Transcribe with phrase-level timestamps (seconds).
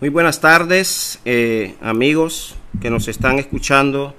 [0.00, 4.12] Muy buenas tardes, eh, amigos que nos están escuchando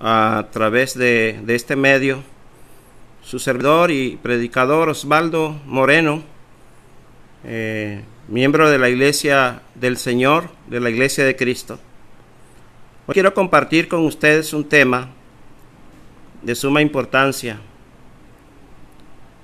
[0.00, 2.20] a través de, este medio.
[3.22, 6.24] Su servidor y predicador Osvaldo Moreno,
[7.44, 11.78] eh, miembro de la Iglesia del Señor, de la Iglesia de Cristo.
[13.06, 15.10] Hoy quiero compartir con ustedes un tema
[16.42, 17.60] de suma importancia.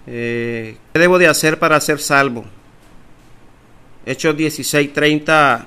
[0.08, 2.44] Eh, ¿Qué debo de hacer para ser salvo?
[4.10, 5.66] Hechos 16:30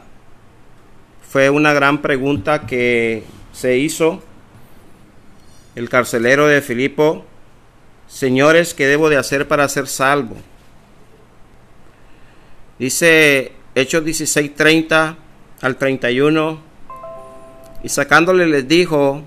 [1.30, 4.22] fue una gran pregunta que se hizo
[5.76, 7.24] el carcelero de Filipo.
[8.06, 10.36] Señores, ¿qué debo de hacer para ser salvo?
[12.78, 15.16] Dice Hechos 16:30
[15.62, 16.60] al 31.
[17.82, 19.24] Y sacándole les dijo,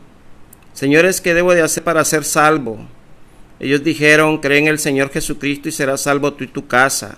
[0.75, 2.87] Señores, ¿qué debo de hacer para ser salvo?
[3.61, 7.17] Ellos dijeron, cree en el Señor Jesucristo y serás salvo tú y tu casa.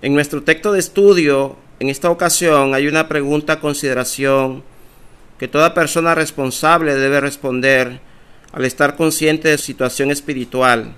[0.00, 4.62] En nuestro texto de estudio, en esta ocasión, hay una pregunta a consideración
[5.38, 8.00] que toda persona responsable debe responder
[8.52, 10.94] al estar consciente de su situación espiritual.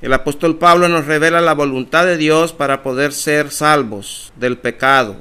[0.00, 5.16] El apóstol Pablo nos revela la voluntad de Dios para poder ser salvos del pecado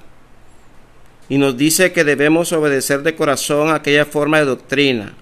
[1.30, 5.14] y nos dice que debemos obedecer de corazón aquella forma de doctrina.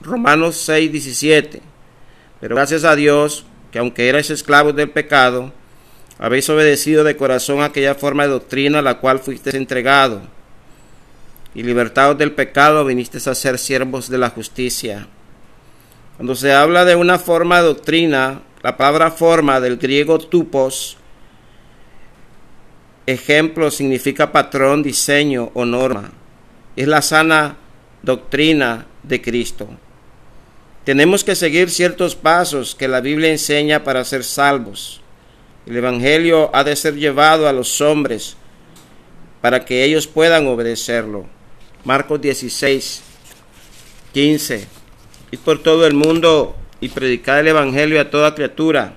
[0.00, 1.62] Romanos 6, 17.
[2.40, 5.52] Pero gracias a Dios que aunque erais esclavos del pecado,
[6.22, 10.22] habéis obedecido de corazón aquella forma de doctrina a la cual fuisteis entregado,
[11.52, 15.08] y libertados del pecado vinisteis a ser siervos de la justicia.
[16.16, 20.96] Cuando se habla de una forma de doctrina, la palabra forma del griego tupos,
[23.04, 26.12] ejemplo significa patrón, diseño o norma.
[26.76, 27.56] Es la sana
[28.02, 29.68] doctrina de Cristo.
[30.84, 35.01] Tenemos que seguir ciertos pasos que la Biblia enseña para ser salvos.
[35.66, 38.36] El Evangelio ha de ser llevado a los hombres
[39.40, 41.26] para que ellos puedan obedecerlo.
[41.84, 43.02] Marcos 16,
[44.12, 44.66] 15.
[45.30, 48.94] Ir por todo el mundo y predicar el Evangelio a toda criatura.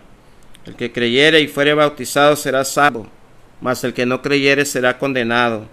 [0.66, 3.08] El que creyere y fuere bautizado será salvo,
[3.62, 5.68] mas el que no creyere será condenado.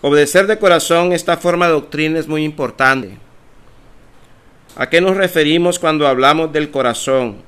[0.00, 3.18] Obedecer de corazón esta forma de doctrina es muy importante.
[4.76, 7.47] ¿A qué nos referimos cuando hablamos del corazón?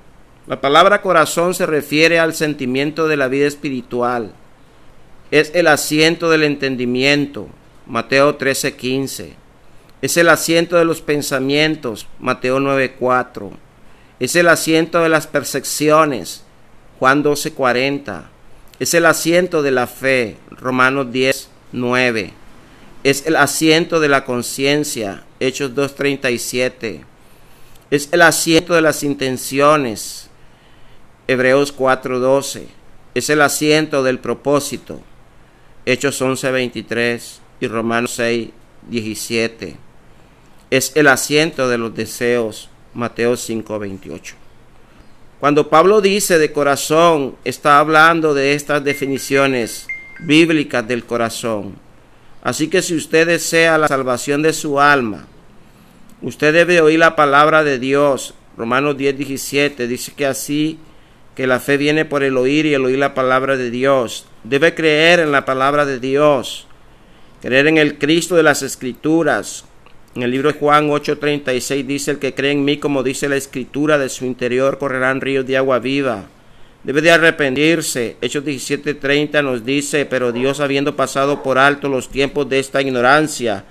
[0.50, 4.33] La palabra corazón se refiere al sentimiento de la vida espiritual.
[5.31, 7.47] Es el asiento del entendimiento.
[7.87, 9.34] Mateo 13:15.
[10.03, 12.09] Es el asiento de los pensamientos.
[12.19, 13.53] Mateo 9:4.
[14.19, 16.43] Es el asiento de las percepciones.
[16.99, 18.25] Juan 12:40.
[18.81, 20.37] Es el asiento de la fe.
[20.50, 22.32] Romanos 10:9.
[23.05, 25.22] Es el asiento de la conciencia.
[25.38, 27.05] Hechos 2:37.
[27.93, 30.29] Es el asiento de las intenciones.
[31.26, 32.66] Hebreos 4:12.
[33.14, 35.00] Es el asiento del propósito.
[35.86, 39.76] Hechos 11:23 y Romanos 6:17.
[40.70, 42.69] Es el asiento de los deseos.
[42.94, 44.34] Mateo 5:28.
[45.41, 49.87] Cuando Pablo dice de corazón, está hablando de estas definiciones
[50.20, 51.76] bíblicas del corazón.
[52.42, 55.26] Así que si usted desea la salvación de su alma,
[56.22, 58.34] usted debe oír la palabra de Dios.
[58.56, 60.78] Romanos 10:17 dice que así
[61.40, 64.26] que la fe viene por el oír y el oír la palabra de Dios.
[64.44, 66.66] Debe creer en la palabra de Dios,
[67.40, 69.64] creer en el Cristo de las Escrituras.
[70.14, 73.36] En el libro de Juan 8:36 dice, el que cree en mí, como dice la
[73.36, 76.26] Escritura, de su interior correrán ríos de agua viva.
[76.84, 78.18] Debe de arrepentirse.
[78.20, 83.64] Hechos 17:30 nos dice, pero Dios habiendo pasado por alto los tiempos de esta ignorancia,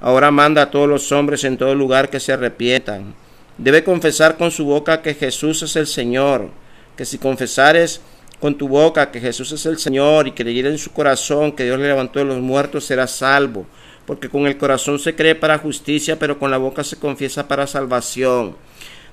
[0.00, 3.16] ahora manda a todos los hombres en todo lugar que se arrepientan.
[3.58, 6.50] Debe confesar con su boca que Jesús es el Señor
[6.96, 8.00] que si confesares
[8.40, 11.78] con tu boca que Jesús es el Señor y creyeres en su corazón que Dios
[11.78, 13.66] le levantó de los muertos, serás salvo.
[14.06, 17.66] Porque con el corazón se cree para justicia, pero con la boca se confiesa para
[17.66, 18.56] salvación.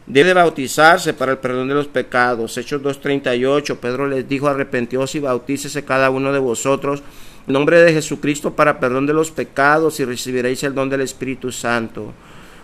[0.06, 2.58] Debe bautizarse para el perdón de los pecados.
[2.58, 7.02] Hechos 2.38, Pedro les dijo, arrepentíos y bautícese cada uno de vosotros
[7.48, 11.52] en nombre de Jesucristo para perdón de los pecados y recibiréis el don del Espíritu
[11.52, 12.14] Santo.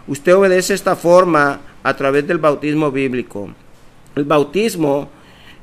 [0.08, 3.50] Usted obedece esta forma a través del bautismo bíblico.
[4.16, 5.10] El bautismo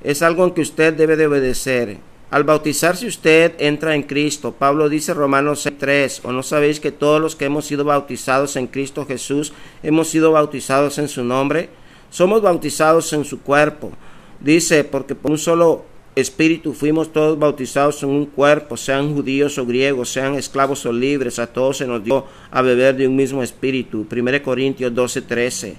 [0.07, 1.99] es algo en que usted debe de obedecer.
[2.31, 4.53] Al bautizarse usted entra en Cristo.
[4.53, 8.69] Pablo dice Romanos 6.3, ¿o no sabéis que todos los que hemos sido bautizados en
[8.69, 11.71] Cristo Jesús hemos sido bautizados en su nombre?
[12.11, 13.91] Somos bautizados en su cuerpo.
[14.39, 19.67] Dice, porque por un solo espíritu fuimos todos bautizados en un cuerpo, sean judíos o
[19.67, 23.43] griegos, sean esclavos o libres, a todos se nos dio a beber de un mismo
[23.43, 24.07] espíritu.
[24.09, 25.75] 1 Corintios 12.13.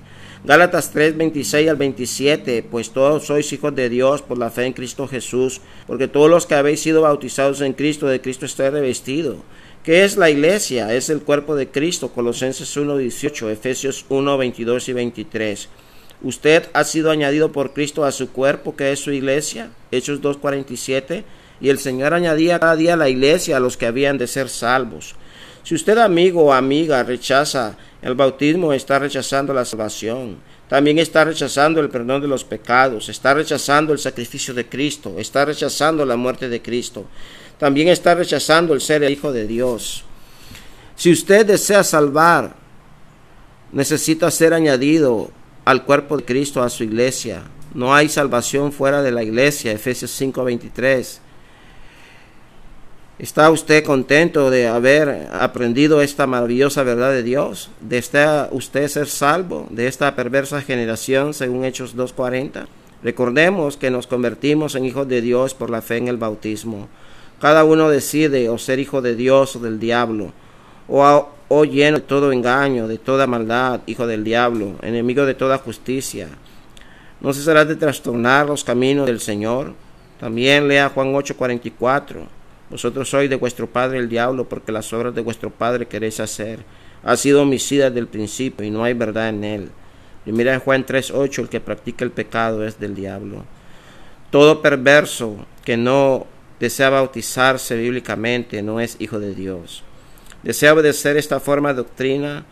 [0.48, 4.72] Gálatas 3, 26 al 27, pues todos sois hijos de Dios por la fe en
[4.72, 9.44] Cristo Jesús, porque todos los que habéis sido bautizados en Cristo, de Cristo estáis revestido.
[9.84, 10.94] ¿Qué es la iglesia?
[10.94, 15.70] Es el cuerpo de Cristo, Colosenses 1, 18, Efesios 1, 22 y 23.
[16.22, 20.38] Usted ha sido añadido por Cristo a su cuerpo, que es su iglesia, Hechos 2,
[20.38, 21.26] 47,
[21.60, 24.48] y el Señor añadía cada día a la iglesia a los que habían de ser
[24.48, 25.16] salvos.
[25.68, 30.38] Si usted, amigo o amiga, rechaza el bautismo, está rechazando la salvación.
[30.70, 35.44] También está rechazando el perdón de los pecados, está rechazando el sacrificio de Cristo, está
[35.44, 37.08] rechazando la muerte de Cristo.
[37.60, 40.06] También está rechazando el ser el Hijo de Dios.
[40.96, 42.56] Si usted desea salvar,
[43.74, 45.32] necesita ser añadido
[45.66, 47.44] al cuerpo de Cristo, a su iglesia.
[47.74, 51.20] No hay salvación fuera de la iglesia, Efesios 5:23.
[53.20, 57.72] ¿Está usted contento de haber aprendido esta maravillosa verdad de Dios?
[57.82, 57.98] ¿De
[58.52, 62.68] usted ser salvo de esta perversa generación según Hechos 2.40?
[63.02, 66.90] Recordemos que nos convertimos en hijos de Dios por la fe en el bautismo.
[67.42, 70.32] Cada uno decide o ser hijo de Dios o del diablo,
[70.88, 75.58] o, o lleno de todo engaño, de toda maldad, hijo del diablo, enemigo de toda
[75.58, 76.28] justicia.
[77.20, 79.74] ¿No cesará de trastornar los caminos del Señor?
[80.20, 82.37] También lea Juan 8:44.
[82.70, 86.60] Vosotros sois de vuestro padre el diablo, porque las obras de vuestro padre queréis hacer.
[87.04, 89.70] Ha sido homicida desde el principio y no hay verdad en él.
[90.26, 93.46] Mira en Juan 3:8, el que practica el pecado es del diablo.
[94.30, 96.28] Todo perverso que no
[96.60, 99.84] desea bautizarse bíblicamente no es hijo de Dios.
[100.44, 102.46] Desea obedecer esta forma de doctrina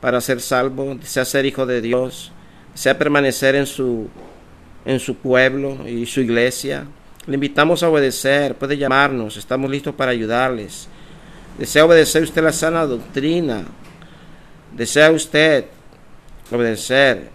[0.00, 2.32] para ser salvo, desea ser hijo de Dios,
[2.72, 4.08] desea permanecer en su,
[4.86, 6.86] en su pueblo y su iglesia,
[7.26, 10.88] le invitamos a obedecer, puede llamarnos, estamos listos para ayudarles.
[11.58, 13.64] ¿Desea obedecer usted la sana doctrina?
[14.74, 15.66] ¿Desea usted
[16.50, 17.28] obedecer